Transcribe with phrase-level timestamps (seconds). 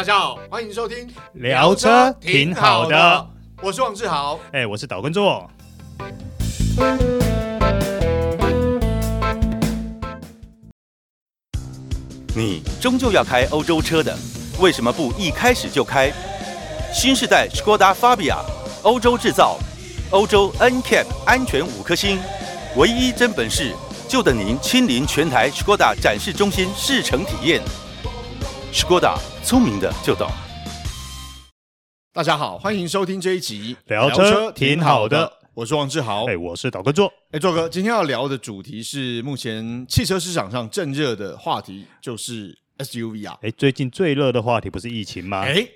[0.00, 3.26] 大家好，欢迎收听聊车挺好的，
[3.60, 5.46] 我是王志豪，哎，我是岛根座。
[12.34, 14.16] 你终究要开欧洲车的，
[14.58, 16.10] 为什么不一开始就开
[16.94, 18.38] 新世代 Skoda Fabia？
[18.80, 19.58] 欧洲制造，
[20.12, 22.18] 欧洲 NCAP 安全五颗星，
[22.74, 23.74] 唯一真本事，
[24.08, 27.60] 就等您亲临全台 Skoda 展示中心试乘体验。
[28.72, 30.30] Skoda 聪明的就懂。
[32.12, 45.40] 大家好，欢迎收听这一集聊车挺好的，我是王志豪，哎，我是导哥座，哎，座哥，今天要聊的主题是目前汽车市场上正热的话题，就是 SUV 啊，哎，最近最热的话题不是疫情吗？
[45.40, 45.66] 哎，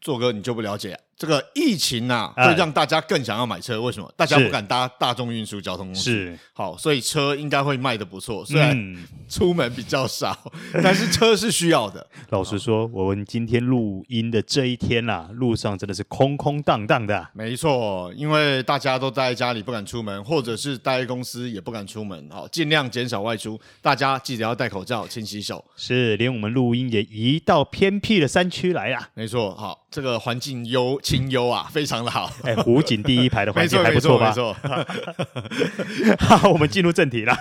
[0.00, 0.96] 座哥你就不了解。
[1.16, 3.80] 这个疫情啊，会让大家更想要买车。
[3.80, 4.12] 为什么？
[4.16, 6.00] 大家不敢搭大众运输交通工具。
[6.00, 8.44] 是，好，所以车应该会卖的不错。
[8.44, 8.96] 虽然
[9.28, 10.36] 出门比较少，
[10.82, 12.06] 但是车是需要的。
[12.30, 17.28] 老实说，我们今天录音的这一天啊，路上真的是空空荡荡的。
[17.32, 22.28] 没错，因为大家都待在家里不敢出门，或者是待在公司也不敢出门。
[22.30, 23.58] 好，尽量减少外出。
[23.80, 25.64] 大家记得要戴口罩、勤洗手。
[25.76, 29.08] 是，连我们录音也移到偏僻的山区来了。
[29.14, 31.00] 没错，好，这个环境优。
[31.00, 32.28] 清幽啊，非常的好。
[32.42, 34.26] 哎，湖景第一排的环境还不错吧？
[34.26, 36.16] 没错，没错。
[36.18, 37.38] 好，我们进入正题啦。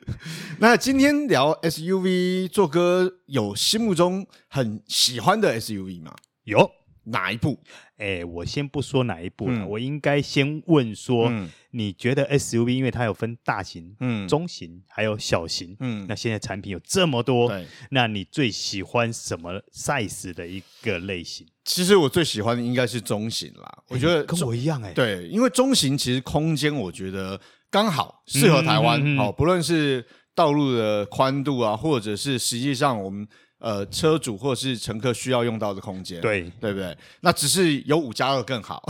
[0.60, 6.14] 那今天聊 SUV，做哥有心目中很喜欢的 SUV 吗？
[6.44, 6.70] 有。
[7.04, 7.58] 哪一部？
[7.96, 17.52] 哎，我先不说哪一部了，嗯、我应该先问说，嗯、你觉得 SUV 因为它有分大型、嗯、中型还有小型，嗯，那现在产品有这么多，
[17.90, 21.46] 那你最喜欢什么 size 的一个类型？
[21.64, 33.26] 其实我最喜欢的应该是中型啦，我觉得跟我一样哎、欸，对，因为中型其实空间我觉得刚好适合台湾，哦，不论是道路的宽度啊，或者是实际上我们。
[33.60, 36.94] 呃，车主或者是乘客需要用到的空间，对对不对？
[37.20, 38.82] 那只是有五加二更好，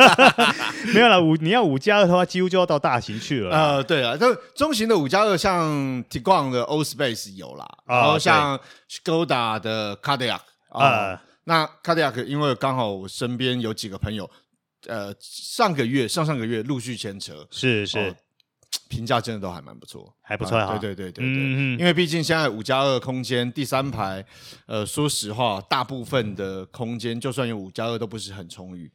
[0.92, 3.50] 没有了五，你要五加二的话，几乎就要到大型去了。
[3.50, 5.64] 呃，对啊，就中型的五加二，像
[6.10, 8.60] Tiguan 的 Old Space 有啦，然后像
[8.90, 14.28] Skoda 的 Kodiaq 啊，那 Kodiaq 因为刚好我身边有几个朋友，
[14.88, 18.14] 呃，上个月、上上个月陆续签车，是是。
[18.88, 20.78] 评价真的都还蛮不错，还不错啊！
[20.78, 24.24] 对对对对对，因为毕竟现在五加二空间第三排，
[24.66, 28.90] 呃，说实话，大部分的空间就算有五加二都不是很充裕。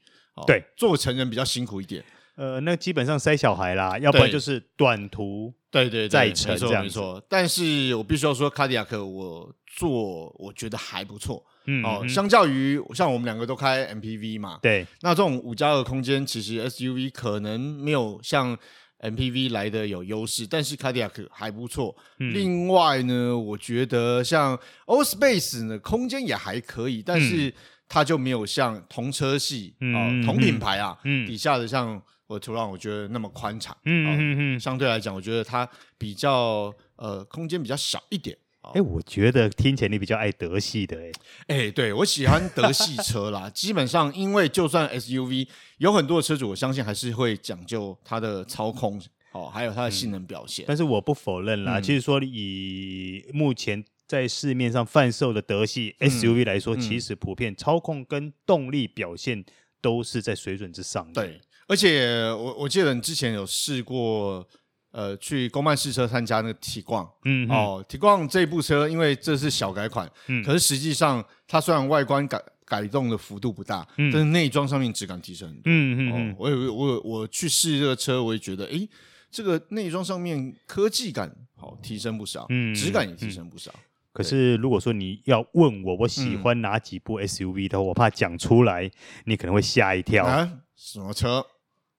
[0.47, 2.03] 对，做成人比较辛苦一点。
[2.35, 7.21] 呃，那基本上塞小孩啦，要不然就是短途，对对载沉这样没错。
[7.29, 11.43] 但是我必须要说，卡迪亚克我坐我觉得还不错。
[11.65, 18.57] 嗯哦，相较于像我们两个都开 MPV 嘛，对，那这种五加二空间其实 SUV 可能没有像。
[19.01, 21.95] MPV 来的有优势，但是卡迪亚克还不错。
[22.19, 27.53] 嗯、另外呢，我觉得像 Allspace 呢，空间也还可以，但是
[27.87, 33.75] 它就没有像同车系、嗯、哦同品牌啊、嗯、底下的像我途朗，我觉得那么宽敞。
[33.85, 38.37] 嗯嗯嗯，相对来讲，我觉得它比较呃空间比较小一点。
[38.73, 41.11] 哎，我觉得听起来你比较爱德系的哎，
[41.47, 43.49] 哎，对，我喜欢德系车啦。
[43.53, 45.47] 基本上，因为就算 SUV
[45.79, 49.01] 有很多的车主，我相信还是会讲究它的操控
[49.31, 50.63] 哦，还有它的性能表现。
[50.65, 59.43] 嗯、但是我不否认啦，嗯、其实说以目前在市面上贩售的德系 SUV 来说，嗯、其实普遍操控跟动力表现
[59.81, 61.25] 都是在水准之上的。
[61.25, 64.47] 对，而且我我记得你之前有试过。
[64.91, 78.89] 呃，去公办试车参加那个 Tiguan，嗯，哦，Tiguan 这部车，因为这是小改款，嗯，可是实际上它虽然外观改改动的幅度不大，嗯，但是内装上面质感提升很多，嗯嗯嗯，我有我有我去试这个车，我也觉得，诶，
[79.31, 83.73] 这个内装上面科技感好提升不少，嗯，质感也提升不少。
[84.13, 88.91] 可是如果说你要问我我喜欢哪几部 SUV 的话，我怕讲出来
[89.23, 90.25] 你可能会吓一跳。
[90.25, 91.45] 啊，什么车？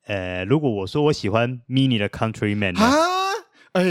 [0.06, 2.92] 呃，如果我说我喜欢 Mini 的 Countryman 啊，
[3.72, 3.82] 哎，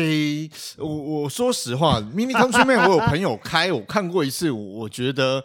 [0.78, 5.44] 我我说实话，Mini Countryman 我有朋友开，我看过一次，我觉得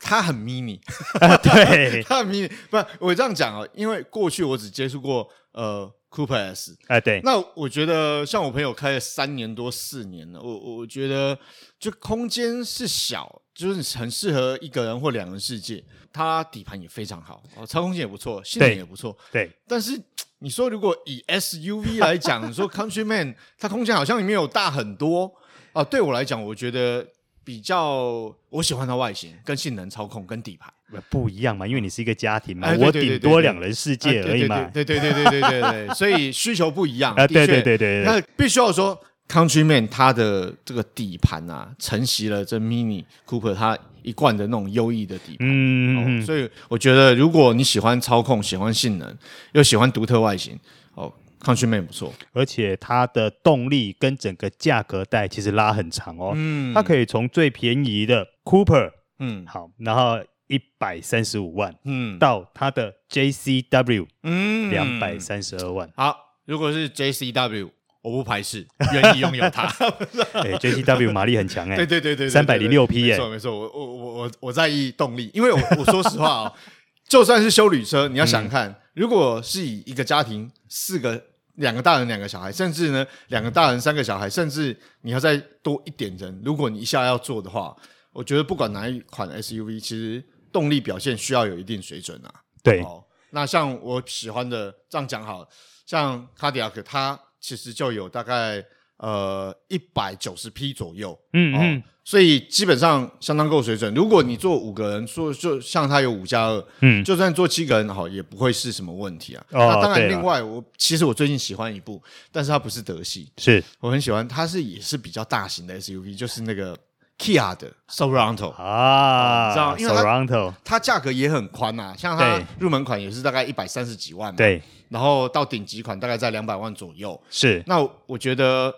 [0.00, 0.80] 它很 mini，
[1.42, 11.38] 对， 它很 mini，不，我这样讲啊，因为过去我只接触过呃 Coupe S，哎，对，那我觉得像我朋友开了三年多四年了，我我觉得
[11.78, 15.84] 就空间是小，就是很适合一个人或两人世界。
[16.10, 19.14] 它底盘也非常好，哦，操控性也不错，性能也不错。
[19.30, 20.00] 对，但是
[20.38, 25.30] 你说如果以 SUV 来讲，你说 Countryman 它空间好像也没有大很多
[25.74, 25.84] 啊。
[25.84, 27.06] 对我来讲，我觉得
[27.46, 30.68] 比较我喜欢它外形、跟性能、操控跟底盘
[31.08, 34.64] 不一样嘛，因为你是一个家庭嘛，我顶多两人世界而已嘛。
[34.74, 37.14] 对对对对对对对，所以需求不一样。
[37.14, 45.46] 啊，对对对对，那必须要说 Countryman 它的这个底盘啊，承袭了这 Mini Cooper 它一贯的那种优异的底盘。
[45.48, 49.16] 嗯、哦，所以我觉得如果你喜欢操控、喜欢性能，
[49.52, 50.58] 又喜欢独特外形，
[50.94, 52.12] 哦，Countryman 不错。
[52.32, 56.32] 而且它的动力跟整个价格带其实拉很长哦。
[56.34, 60.18] 嗯，它可以从最便宜的 Cooper，嗯，好，然后
[60.48, 65.90] 一百三十五万，嗯，到它的 JCW，嗯，两百三十二万。
[65.96, 67.70] 好，如果是 JCW。
[68.02, 69.64] 我不排斥，愿意拥有它。
[70.34, 73.58] 哎，JCW 马力很强哎， 对对对对，三百零六匹耶，没错没错。
[73.58, 76.52] 我我我我我在意动力，因为我我说实话哦，
[77.08, 81.22] 就算是修旅车，你要想看，如果是以一个家庭四个
[81.54, 87.76] 两个大人两个小孩，甚至呢两个大人三个小孩，甚至你要再多一点人，如果你一下要做的话，
[88.12, 92.32] 我觉得不管哪一款 SUV，其实动力表现需要有一定水准啊。
[92.62, 95.48] 对，哦那像我喜欢的，这样讲好，
[95.84, 97.18] 像卡迪亚克它。
[97.38, 98.64] 其实就有大概
[98.98, 103.92] 呃一百九十匹左右，嗯嗯、哦，所以基本上相当够水准。
[103.94, 109.44] 如果你坐五个人，说就像它有五加二，嗯，就算坐七个人好，也不会是什么问题啊。
[109.50, 112.02] 哦、那当然，另外我其实我最近喜欢一部，
[112.32, 113.62] 但是它不是德系，是。
[113.80, 116.74] 我很喜欢，它是也是比较大型的 SUV，就是那个
[117.18, 119.76] Kia 的 Sorento 啊，知道？
[119.76, 124.62] 因为它 Sorento 它价格也很宽啊，像它入门款也是大概一百三十几万嘛，对。
[124.88, 127.60] 然后到顶级款大概在两百万左右，是。
[127.66, 127.76] 那
[128.06, 128.72] 我觉得，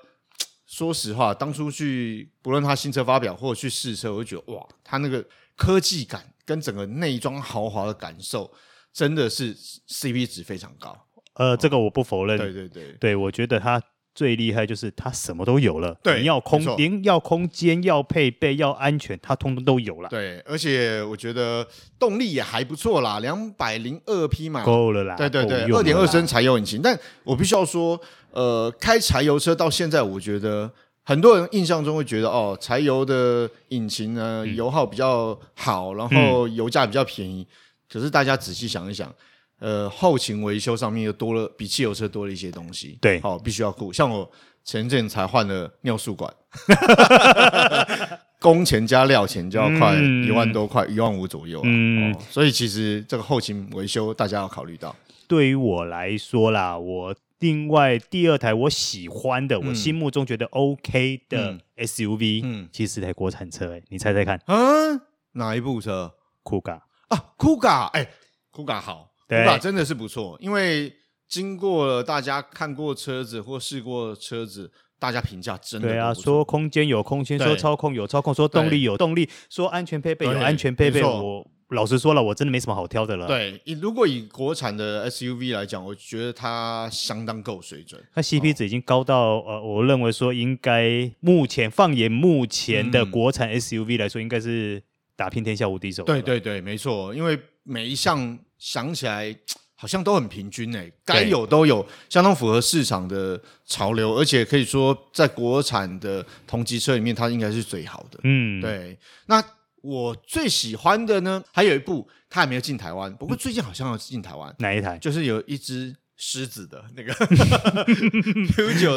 [0.69, 5.27] 说实话，当初去不论他新车发表或者去试车，我就觉得哇，他那个
[5.57, 8.53] 科技感跟整个内装豪华的感受，
[8.93, 10.97] 真的是 CP 值非常高。
[11.33, 12.37] 呃，这个我不否认。
[12.37, 13.83] 对对对，对我觉得他。
[14.19, 20.09] 最厉害就是它什么都有了，对，你要空连要空间要配备要安全，它通通都有了。
[20.09, 21.65] 对，而且我觉得
[22.01, 25.15] 动力也还不错啦，两百零二匹嘛，够了啦。
[25.15, 26.83] 对对对，二点二升柴油引擎。
[26.83, 28.01] 但我必须要说，
[28.33, 30.69] 呃，开柴油车到现在，我觉得
[31.05, 37.43] 很多人印象中会觉得哦，柴油的引擎呢，油耗比较好，然后油价比较便宜。
[37.43, 37.55] 嗯、
[37.93, 39.15] 可是大家仔细想一想。
[39.59, 42.97] 呃，后勤维修上面又多了，比汽油车多了一些东西。
[43.01, 43.93] 对，好、哦，必须要顾。
[43.93, 44.31] 像我
[44.65, 46.33] 前阵才换了尿素管，
[48.39, 51.63] 工钱加料钱就要快一万多块，一万五左右、啊。
[51.65, 54.95] 嗯、哦，所以其实这个后勤维修大家要考虑到。
[55.27, 63.79] 对于我来说啦，我另外第二台我喜欢的，嗯、我心目中觉得 OK 的 SUV，嗯，其实是台国产车、欸。
[63.79, 64.41] 哎，你猜猜看？
[64.47, 65.01] 嗯，
[65.33, 66.15] 哪一部车
[66.45, 68.09] ？Kuga 啊，Kuga，哎
[68.53, 69.11] ，Kuga 好。
[69.29, 69.59] 对吧？
[69.59, 70.91] 真的是不错，因为
[71.29, 76.15] 经过了大家看过车子或试过车子，大家评价真的对啊。
[76.15, 81.03] 说空间有空间，说操控有操控，说动力有动力，说安全配备有安全配备。
[81.03, 83.27] 我老实说了，我真的没什么好挑的了。
[83.27, 88.03] 对，如果以国产的 SUV 来讲，我觉得它相当够水准。
[88.15, 94.83] 它 CP 值已经高到呃，我认为说应该目前放眼目前的国产 SUV 来说，应该是
[95.15, 96.03] 打遍天下无敌手。
[96.05, 98.39] 对对对，没错，因为每一项。
[98.59, 99.35] 想起来
[99.81, 108.19] 好像都很平均诶、欸，该有都有，相当符合市场的潮流，而且可以说在国产的同级车里面，它应该是最好的。
[108.25, 108.99] 嗯，对。
[109.27, 109.41] 那
[109.81, 114.53] 我最喜欢的呢，还有一部，它还没有进台湾，不过最近好像要进台湾。
[114.59, 114.99] 哪一台？
[114.99, 115.95] 就是有一只。
[116.21, 117.15] 狮子的那个
[118.53, 118.97] Peugeot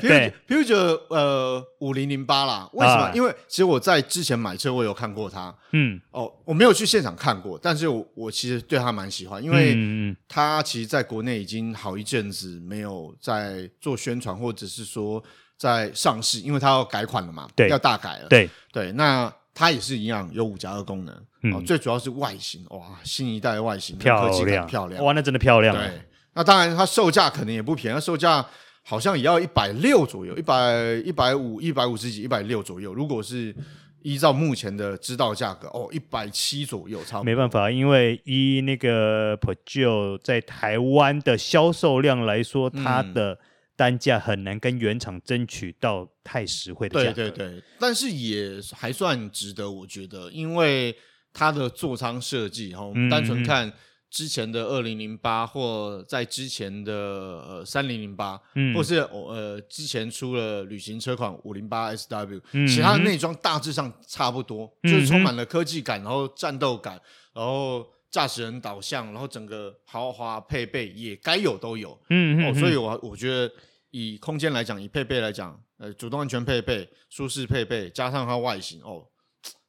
[0.00, 3.02] 对 Peugeot 呃五零零八啦，为什么？
[3.02, 5.54] 啊、因为其实我在之前买车，我有看过它。
[5.72, 15.22] 嗯，哦，我没有去现场看过，但是我我其实对它蛮喜欢，因为它其实在国内已经好一阵子没有在做宣传，或者是说
[15.58, 18.28] 在上市，因为它要改款了嘛，对，要大改了。
[18.28, 25.76] 对对，那它也是一样有五加二功能，嗯、哦，最主要是外形，哇，新一代的外形漂亮漂亮，哇，那真的漂亮。
[25.76, 26.02] 对。
[26.34, 28.42] 那当然，它售价可能也不便宜，它售价
[28.82, 32.94] 好像也要一百六左右，一百一百五、一百五十几、一百六左右。
[32.94, 33.54] 如果是
[34.00, 37.24] 依照目前的知道价格，哦，一百七左右，差不多。
[37.24, 43.38] 没办法，因为依那个 Peugeot 在台湾的销售量来说，它的
[43.76, 47.14] 单价很难跟原厂争取到太实惠的价格。
[47.14, 50.96] 对对对，但是也还算值得，我觉得，因为
[51.34, 53.70] 它的座舱设计，哈，我们单纯看。
[54.12, 58.38] 之前的二零零八，或在之前的呃三零零八，
[58.74, 62.38] 或是呃之前出了旅行车款五零八 SW，
[62.68, 67.00] 其他的内装大致上差不多，嗯、就是充满了科技感，然后战斗感，
[67.32, 71.98] 然后驾驶人导向，然后整个豪华配备也该有都有。
[72.10, 73.50] 嗯哼哦，所以我我觉得
[73.92, 79.06] 以空间来讲，以配备来讲，呃，主动安全配备、舒适配备，加上它外形哦。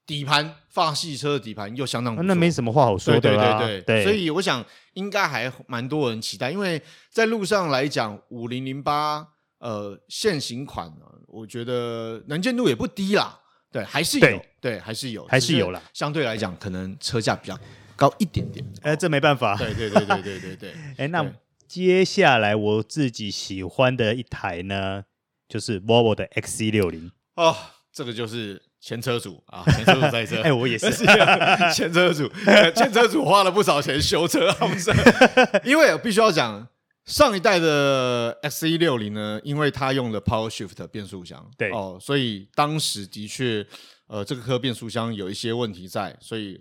[0.05, 3.59] 底盘，法系车的底盘又相当不错，那没什么话好说的啦。
[3.59, 9.27] 对对对，对，所以我想应该还蛮多人期待，因为在路上来讲，五零零八
[9.59, 13.39] 呃，现行款呢，我觉得能见度也不低啦。
[13.71, 15.81] 对，还是有，对，对，还是有，还是有啦。
[15.93, 17.57] 相对来讲，可能车价比较
[17.95, 18.63] 高一点点。
[18.81, 19.55] 哎，这没办法。
[19.57, 20.73] 对对对对对对对。
[20.97, 21.25] 哎，那
[21.67, 25.05] 接下来我自己喜欢的一台呢，
[25.47, 27.11] 就是 Volvo 的 XC 六零。
[27.35, 27.55] 哦，
[27.91, 30.41] 这个就是前车主啊， 前车主在这。
[30.41, 30.91] 哎，我也是
[31.73, 32.29] 前车主，
[32.75, 34.53] 前车主花了不少钱修车？
[35.63, 36.67] 因为我必须要讲。
[37.05, 43.65] 上一代的 XC60 呢，因为它用了 Power Shift 变速箱，对哦，所以当时的确，
[44.07, 46.57] 呃，这个颗变速箱有一些问题在，所以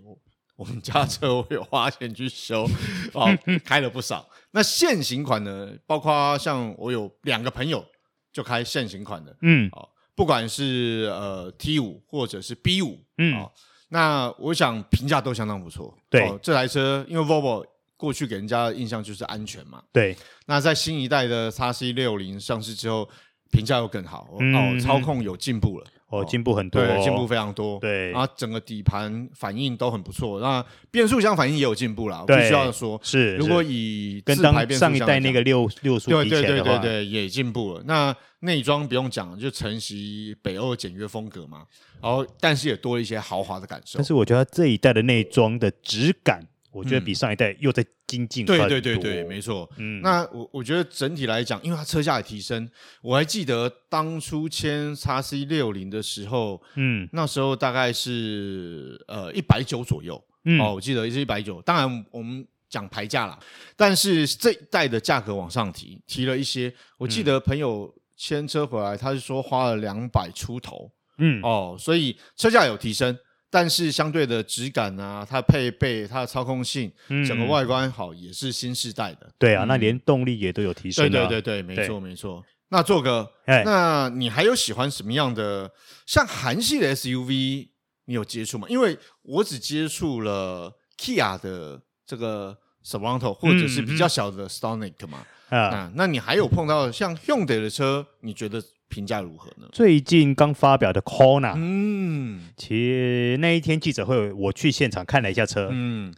[0.56, 2.68] 我们家车我有花钱去修，
[3.14, 3.28] 哦，
[3.64, 4.28] 开了不少。
[4.50, 7.84] 那现行款呢，包括像我有两个朋友
[8.32, 13.52] 就开现行款的，嗯，哦，不管是呃 T 五或者是 B 五嗯，哦，
[13.88, 15.96] 那我想评价都相当不错。
[16.10, 17.64] 对，哦，这台车因为 Volvo。
[17.94, 20.16] 过去给人家的印象就是安全嘛，对。
[20.46, 23.08] 那在新一代的 x C 六零上市之后，
[23.52, 28.12] 评价又更好，嗯、哦，操控有进步了，哦，进步很多，对，进步非常多，对。
[28.12, 33.34] 啊整个底盘反应都很不错，那变速箱反应也有进步了，必须要说，是。
[33.36, 37.82] 如果以跟当上一代那个六六速比起来的话，对对对对对，也进步了。
[37.86, 41.62] 那内装不用讲，就承袭北欧简约风格嘛，
[42.02, 43.98] 然后但是也多了一些豪华的感受。
[43.98, 46.46] 但是我觉得这一代的内装的质感。
[46.72, 48.68] 我觉得比上一代又在精进很多。
[48.68, 49.70] 对对对对，没错。
[49.76, 52.68] 嗯，那我我觉得整体来讲，因为它车价也提升，
[53.02, 60.22] 我还记得当初签叉 C 六零的时候，嗯，那时候大概是呃一百九左右。
[60.44, 61.60] 嗯，哦，我记得是一百九。
[61.62, 63.38] 当然我们讲牌价啦，
[63.76, 66.74] 但是这一代的价格往上提，提了一些。
[66.96, 70.90] 我记得朋友牵车回来，他是说花了两百出头。
[71.18, 73.16] 嗯，哦，所以车价有提升。
[73.52, 79.30] 但是相对的质感啊，它配备、它的操控性，嗯、整个外观好，也是新世代的。
[79.38, 81.06] 对啊，嗯、那连动力也都有提升。
[81.10, 82.42] 对对对对，没错没错。
[82.70, 85.70] 那做哥，那你还有喜欢什么样的？
[86.06, 87.68] 像韩系的 SUV，
[88.06, 88.66] 你有接触吗？
[88.70, 95.26] 因为我只接触了 Kia 的这个 Sorento，或者是比较小的 Stonic 嘛。
[95.50, 98.06] 嗯、啊，那你还有碰到像 Hyundai 的车？
[98.22, 98.64] 你觉得？
[98.92, 99.66] 评价如何呢？
[99.72, 106.12] 最近刚发表的 Kona，嗯，其实那一天记者会，我去现场看了一下车，嗯，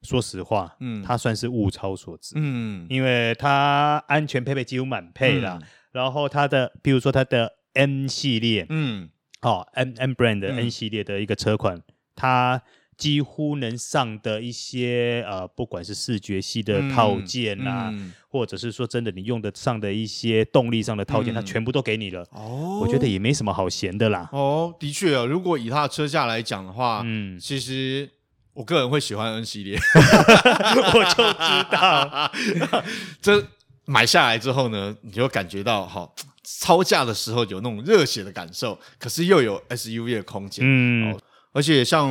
[0.00, 9.10] 说实话，嗯，它算是物超所值，嗯，因为它安全配备几乎满配啦，嗯、然后它的，比如说它的 N 系列，嗯，
[9.42, 11.82] 哦，M M brand 的 N 系列的一个车款，嗯、
[12.16, 12.62] 它。
[12.98, 22.26] 几乎能上的一些呃，不管是视觉系的套件啊，嗯嗯、或者是说真的你用得上的一些动力上的套件，嗯、它全部都给你了。
[22.32, 24.28] 哦，我觉得也没什么好嫌的啦。
[24.32, 28.10] 哦，的确啊，如果以它的车价来讲的话，嗯，其实
[28.52, 29.78] 我个人会喜欢 N 系列。
[29.94, 32.32] 我就知道，
[33.22, 33.46] 这
[33.84, 36.10] 买下来之后呢，你就感觉到哈、哦，
[36.42, 40.64] 超价的时候有那种热血的感受，可是又有 SUV 的空间。
[40.66, 41.12] 嗯。
[41.12, 41.20] 哦
[41.58, 42.08] 而且像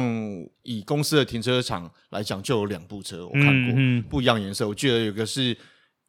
[0.64, 4.68] 以公司的停车场来讲，就有两部车我看过，嗯嗯、不一样颜色。
[4.68, 5.56] 我记得有个是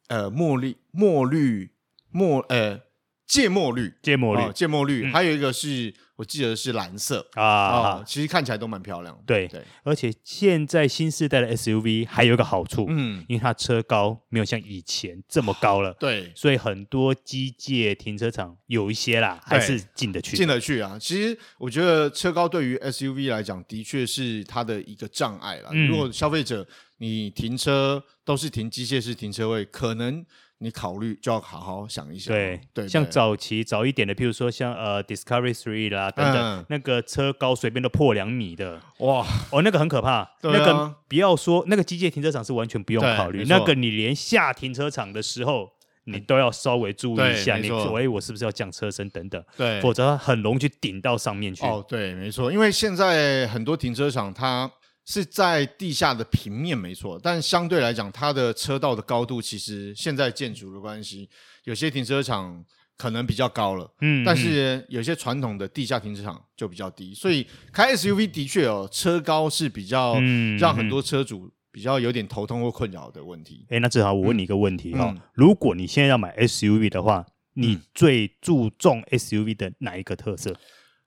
[0.09, 1.71] 呃墨绿墨绿
[2.11, 2.81] 墨呃
[3.25, 5.93] 芥末绿芥末绿芥末绿，还有一个是。
[6.19, 9.17] 我记得是蓝色啊，其实看起来都蛮漂亮。
[9.25, 20.97] 对对，而且现在新世代的 SUV 还有一个好处，嗯，因为它车高没有像以前这么高了，对，所以很多机械停车场有一些啦，还是进得去，进得去啊。
[20.99, 25.71] 其实我觉得车高对于 SUV 来讲，的确是它的一个障碍了。
[25.87, 30.25] 如果消费者你停车都是停机械式停车位，可能。
[30.61, 32.33] 你考虑就要好好想一想。
[32.33, 39.25] 对对，像早期早一点的，譬如说像呃 Discovery Three 啦等等，那个车高随便都破两米的，哇。
[39.51, 40.29] 哦，那个很可怕。
[40.43, 45.69] 那个不要说那个机械停车场是完全不用考虑，那个你连下停车场的时候，
[46.03, 51.65] 你都要稍微注意一下，你说哎，我是不是要降车身等等，对，否则很容易去顶到上面去。
[51.65, 54.69] 哦，对，没错，因为现在很多停车场它。
[55.05, 61.27] 是在地下的平面没错，但相对来讲，它的车道的高度其实现在建筑的关系，
[61.63, 62.63] 有些停车场
[62.95, 70.19] 可能比较高了，嗯，但是有些传统的地下停车场就比较低，所以开 SUV 的确哦，车高是比较
[70.59, 73.65] 让很多车主比较有点头痛或困扰的问题。
[73.69, 77.25] 哎、嗯，那正好我问你一个问题哈、哦，嗯、如果你现在要买 SUV 的话，
[77.55, 80.55] 你最注重 SUV 的哪一个特色？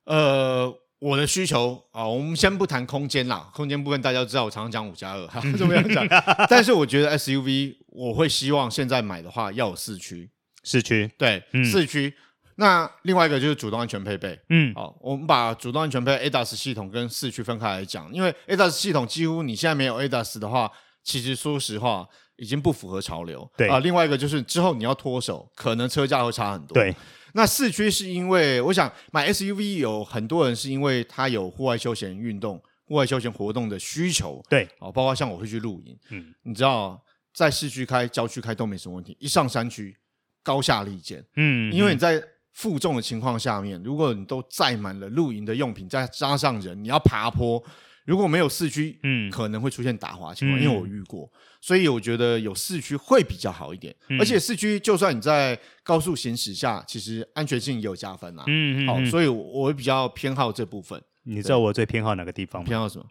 [0.06, 0.81] 呃。
[1.02, 6.06] 我的需求啊，我们先不谈空间啦，空间部分大家都知道，我常常讲五加二，哈， 这么样讲。
[6.48, 10.30] 但是我觉得 SUV，我会希望现在买的话要有四驱，
[10.62, 12.14] 四驱，对，嗯、四驱。
[12.54, 20.70] 那另外一个就是主动安全配备，嗯，好，我们把主动安全配备 ADAS 系统跟四驱分开来讲，因为 ADAS 系统几乎你现在没有 ADAS 的话，
[21.02, 22.06] 其实说实话
[22.42, 23.48] 已经不符合潮流。
[23.56, 26.74] 对啊，另外一个就是之后你要脱手，可能车价会差很多。
[26.74, 26.92] 对，
[27.34, 34.42] 那四驱是因为我想买 SUV 有很多人是因为他有户外休闲运动、户外休闲活动的需求。
[34.50, 37.00] 对，哦，包括像我会去露营，嗯，你知道
[37.32, 39.96] 在市区开、郊区开都没什么问题，一上山区
[40.42, 41.24] 高下立见。
[41.36, 42.20] 嗯，因为你在
[42.52, 47.62] 负重的情况下面，如果你都载满了露营的用品，再加上人，你要爬坡，
[48.04, 51.30] 如果没有四驱，嗯，可能会出现打滑情况，嗯、因为我遇过，
[51.60, 53.94] 所以我觉得有四驱会比较好一点。
[54.08, 58.44] 嗯、而且四驱就算你在高速行驶下，其实安全性也有加分啦。
[58.46, 58.86] 嗯嗯。
[58.88, 61.00] 好，所以我会比较偏好这部分。
[61.24, 62.66] 你知道我最偏好哪个地方吗？
[62.66, 63.06] 偏好什么？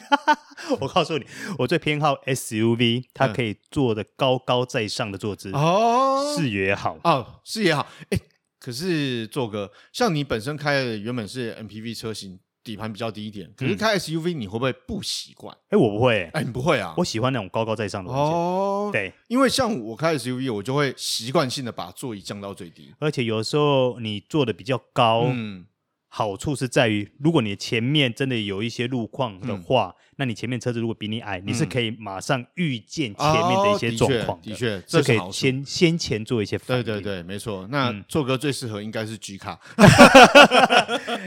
[0.80, 1.24] 我告诉你，
[1.58, 8.18] 我最偏好 SUV，它可以坐的高高在上的坐姿哦，视野好哦，视野好，哎。
[8.58, 15.56] 可是做哥，像你本身开的原本是 MPV 车型，底盘比较低一点，可是开 SUV 你会不会不习惯？
[15.68, 16.92] 哎、我不会、欸，哎、欸，你不会啊？
[16.96, 18.90] 我喜欢那种高高在上的哦。
[18.92, 25.64] 对，因为像我开 SUV，我就会习惯性的把座椅降到最低，而且有时候你坐的比较高，嗯，
[26.08, 29.94] 好处是在于，如果你前面真的有一些路况的话。
[29.98, 36.82] 嗯那你前面车子如果比你矮，嗯、你是可以马上预见前面的一些状况的，的确，这可以先先前做一些反应。
[36.82, 37.68] 对对对，没错。
[37.70, 39.60] 那做哥最适合应该是 G 卡。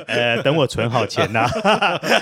[0.07, 1.47] 呃，等我存好钱呐。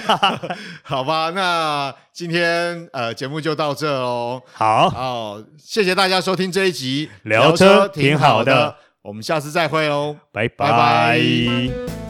[0.83, 4.41] 好吧，那今天呃节目就到这喽。
[4.51, 10.69] 好，好，谢谢大家收听这一集聊车挺好的，我们下次再会哦，拜拜。
[10.69, 12.06] 拜拜。